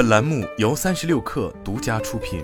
[0.00, 2.42] 本栏目由三十六氪独家出品。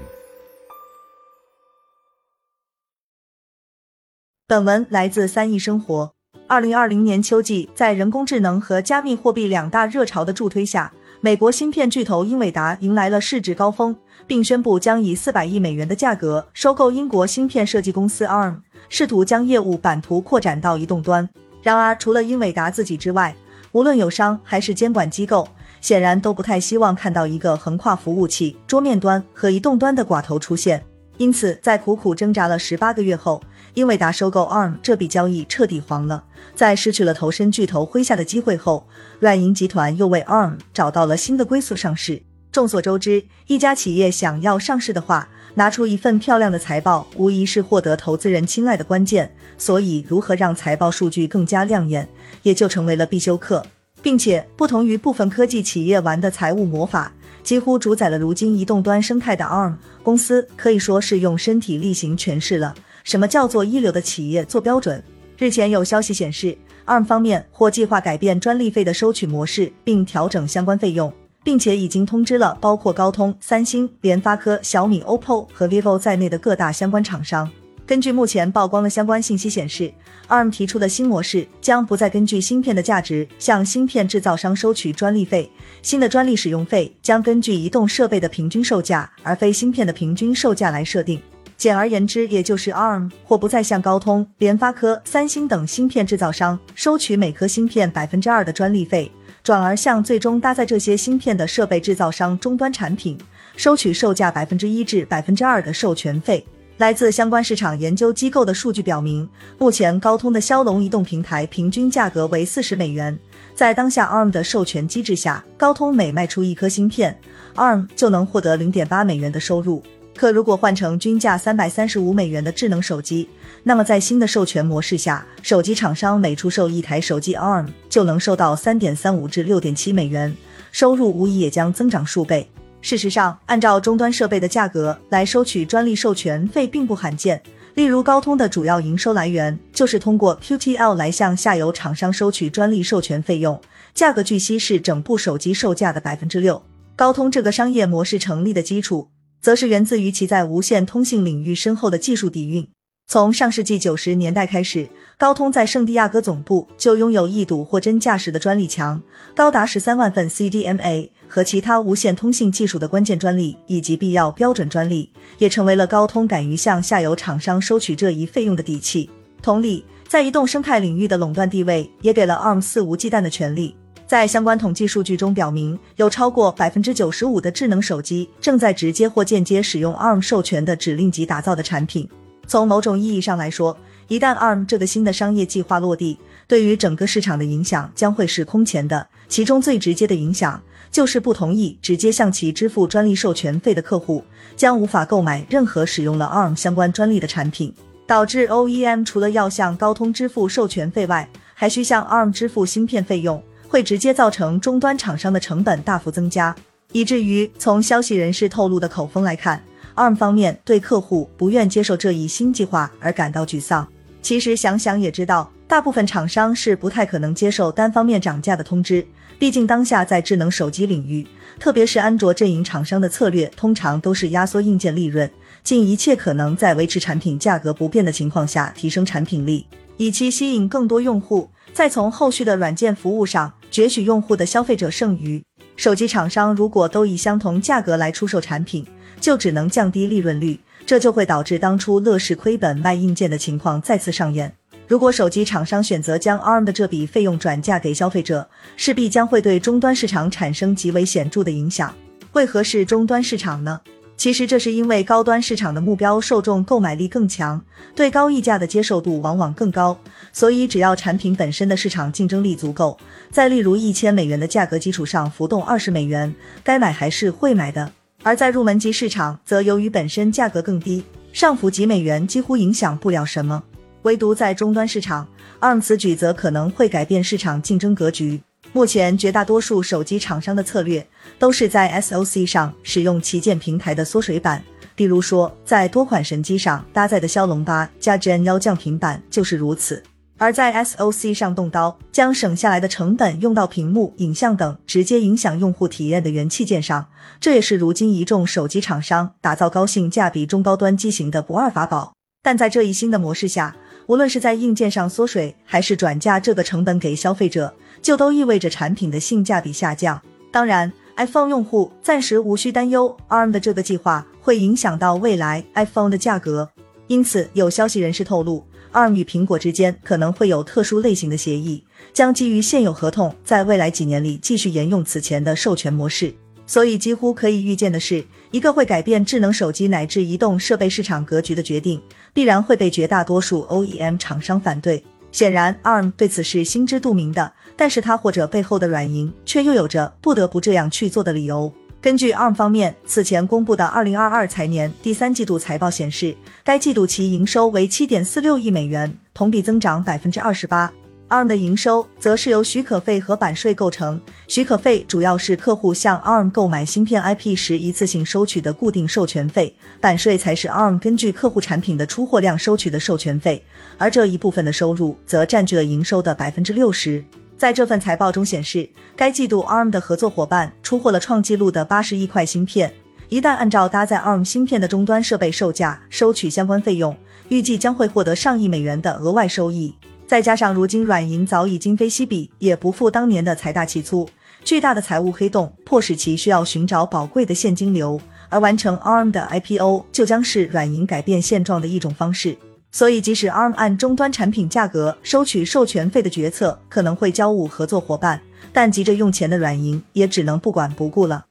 [4.46, 6.12] 本文来自三亿生活。
[6.46, 10.92] 二零二零年秋季，在人工智能和加密货币两大热潮的助推下，
[11.22, 13.96] 美国芯片巨头英伟达迎来了市值高峰，
[14.26, 18.60] 并宣布将以四百亿美元的价格收购英国芯片设计公司 ARM，
[18.90, 21.26] 试图将业务版图扩展到移动端。
[21.62, 23.34] 然而，除了英伟达自己之外，
[23.72, 25.48] 无论友商还是监管机构，
[25.80, 30.84] 显然都不太希望看到一个横跨服务器、桌面端和移动端的寡头出现。
[31.18, 33.42] 因此，在苦苦挣扎了十八个月后，
[33.72, 36.22] 英伟达收购 ARM 这笔交易彻底黄了。
[36.54, 38.86] 在失去了投身巨头麾下的机会后，
[39.18, 42.22] 软银集团又为 ARM 找到了新的归宿上市。
[42.52, 49.34] 众所周知，一家企业想要上市的话，拿出一份漂亮的财报，无疑是获得投资人青睐的关键。
[49.56, 52.06] 所以，如何让财报数据更加亮眼，
[52.42, 53.62] 也就成为了必修课。
[54.06, 57.12] 并且，不同于部分科技企业玩的财务魔法。
[57.42, 59.74] 几乎主宰了如今移动端生态的 ARM
[60.04, 65.02] 公司，可以说是用身体力行诠释了什么叫做一流的企业做标准。
[65.36, 71.12] 日前有消息显示，ARM 方面或计划改变专利费的收取模式，并调整相关费用，
[71.42, 77.50] 并且已经通知了包括高通、三星、联发科、小米、OPPO 和 vivo 在内的各大相关厂商。
[77.86, 79.92] 根据目前曝光的相关信息显示
[80.26, 85.48] ，ARM 提出的新模式将不再根据芯片的价值向芯片制造商收取专利费，
[85.82, 91.22] 新的专利使用费将根据移动设备的平均售价，而非芯片的平均售价来设定。
[91.56, 99.08] 简而言之，也就是 ARM 或不再向高通、联发科、三星等芯片制造商收取每颗芯片百分之二的专利费，
[99.44, 103.16] 转而向最终搭载这些芯片的设备制造商终端产品
[103.56, 106.44] 收取售价百分之一至百分之二的授权费。
[106.78, 113.18] 来自相关市场研究机构的数据表明，目前高通的骁龙移动平台平均价格为四十美元。
[113.54, 117.18] 在当下 ARM 的授权机制下，高通每卖出一颗芯片
[117.54, 119.82] ，ARM 就能获得零点八美元的收入。
[120.14, 123.26] 可如果换成均价三百三十五美元的智能手机，
[123.62, 130.36] 那么在新的授权模式下，手机厂商每出售一台手机，ARM 就能收到三点三五至六点七美元，
[130.72, 132.46] 收入无疑也将增长数倍。
[132.80, 137.42] 事实上，按照终端设备的价格来收取专利授权费并不罕见。
[137.74, 143.60] 例如，高通的主要营收来源就是通过 QTL 来向下游厂商收取专利授权费用，
[143.92, 146.62] 价格据悉是整部手机售价的百分之六。
[146.94, 149.10] 高通这个商业模式成立的基础，
[149.42, 152.66] 则是源自于其在无线通信领域深厚的技术底蕴。
[153.08, 159.00] 从上世纪九十年代开始，高通在圣地亚哥总部就拥有一堵货真价实的专利墙，
[159.32, 161.08] 高达十三万份 CDMA。
[161.28, 169.08] 和其他无线通信技术的关键专利以及必要标准专利，也成为了高通敢于向下游厂商收取这一费用的底气。
[169.40, 173.76] 同理，在移动生态领域的垄断地位，也给了 ARM 肆无忌惮的权利。
[174.06, 182.08] 在相关统计数据中表明，有超过百分之九十五的智能手机正在直接或间接使用 ARM 授权的指令集打造的产品。
[182.46, 183.76] 从某种意义上来说，
[184.08, 189.08] 一旦 ARM 这个新的商业计划落地，对于整个市场的影响将会是空前的。
[189.28, 190.62] 其中最直接的影响。
[190.88, 194.24] 就是不同意直接向其支付专利授权费的客户，
[194.56, 197.74] 将无法购买任何使用了 ARM 相关专利的产品，
[198.06, 206.54] 导致 OEM 除了要向高通支付授权费外，还需向 ARM 支付芯片费用，会直接造成终端厂商的成本大幅增加，
[206.92, 209.62] 以至于从消息人士透露的口风来看
[209.96, 213.86] ，ARM 方面对客户不愿接受这一新计划而感到沮丧。
[214.22, 219.04] 其实想想也知道，大部分厂商是不太可能接受单方面涨价的通知。
[219.38, 221.26] 毕竟，当下在智能手机领域，
[221.60, 225.30] 特别是安卓阵营厂商的策略，通常都是压缩硬件利润，
[225.62, 229.66] 尽一切可能在维持产品价格不变的情况下提升产品力，
[229.98, 235.44] 以期吸引更多用户，再从后续的软件服务上攫取用户的消费者剩余。
[235.76, 238.84] 手机厂商如果都以相同价格来出售产品，
[239.20, 244.52] 就只能降低利润率，这就会导致当初乐视亏本卖硬件的情况再次上演。
[244.88, 251.94] 如果手机厂商选择将 ARM 的这笔费用转嫁给消费者，势必将会对终端市场产生极为显著的影响。
[252.32, 253.80] 为何是终端市场呢？
[254.16, 257.62] 其实这是因为高端市场的目标受众购买力更强，
[257.94, 259.96] 对高溢价的接受度往往更高，
[260.32, 262.98] 所以只要产品本身的市场竞争力足够，
[263.30, 266.34] 在例如一千美元的价格基础上浮动二十美元，
[266.64, 267.92] 该买还是会买的。
[268.22, 273.62] 而在入门级市场，则由于本身价格更低，上浮几美元几乎影响不了什么。
[274.02, 275.28] 唯独在终端市场
[275.60, 278.40] ，ARM 此举则可能会改变市场竞争格局。
[278.76, 281.08] 目前绝大多数手机厂商的策略
[281.38, 284.62] 都是在 SOC 上使用旗舰平台的缩水版，
[284.96, 290.02] 例如说在多款神机上搭载的骁龙八加 Gen 幺降频版就是如此。
[290.36, 297.06] 而在 SOC 上动刀，将省下来的成本用到屏幕、影像等直接影响用户体验的元器件上，
[297.40, 302.12] 这也是如今一众手机厂商打造高性价比中高端机型的不二法宝。
[302.42, 303.74] 但在这一新的模式下，
[304.06, 310.20] 无论是在硬件上缩水，还是转嫁这个成本给消费者，就都意味着产品的性价比下降。
[310.52, 316.70] 当然，iPhone 用户暂时无需担忧 ARM 的这个计划会影响到未来 iPhone 的价格。
[317.08, 318.64] 因此，有消息人士透露。
[318.92, 326.32] ARM 与苹果之间可能会有特殊类型的协议，将基于现有合同，在未来几年里继续沿用此前的授权模式。
[326.66, 328.24] 所以，几乎可以预见的是，
[328.56, 332.00] 一个会改变智能手机乃至移动设备市场格局的决定，
[332.32, 335.04] 必然会被绝大多数 OEM 厂商反对。
[335.30, 341.70] 显然，ARM 对此是心知肚明的，但是它或者背后的软银却又有着不得不这样去做的理由。
[342.00, 350.90] 根据 ARM 方面此前公布的2022财年第三季度财报显示，该季度其营收为7.46亿美元，同比增长百分之二十八。
[351.28, 363.60] ARM 的营收则是由许可费和版税构成，许可费主要是客户向 ARM 购买芯片 IP 时一次性收取的固定授权费，版税才是 ARM 根据客户产品的出货量收取的授权费，
[363.98, 367.24] 而这一部分的收入则占据了营收的百分之六十。
[367.58, 372.92] 在这份财报中显示，该季度 ARM 的合作伙伴出货了创纪录的八十亿块芯片。
[373.28, 377.16] 一旦按照搭载 ARM 芯片的终端设备售价收取相关费用，
[377.48, 379.92] 预计将会获得上亿美元的额外收益。
[380.26, 384.28] 再加上如今软银早已今非昔比，也不复当年的财大气粗，
[384.64, 392.58] 巨大的财务黑洞迫使其需要寻找宝贵的现金流，而完成 ARM 的 IPO 就将是软银改变现状的一种方式。
[392.90, 398.40] 所以，即使 ARM 按终端产品价格收取授权费的决策可能会交误合作伙伴，
[398.72, 401.45] 但急着用钱的软银也只能不管不顾了。